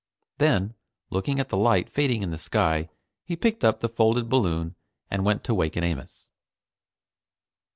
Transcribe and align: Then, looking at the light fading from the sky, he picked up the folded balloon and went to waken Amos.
Then, 0.39 0.73
looking 1.11 1.39
at 1.39 1.49
the 1.49 1.57
light 1.57 1.87
fading 1.87 2.23
from 2.23 2.31
the 2.31 2.39
sky, 2.39 2.89
he 3.23 3.35
picked 3.35 3.63
up 3.63 3.81
the 3.81 3.87
folded 3.87 4.29
balloon 4.29 4.73
and 5.11 5.23
went 5.23 5.43
to 5.43 5.53
waken 5.53 5.83
Amos. 5.83 6.25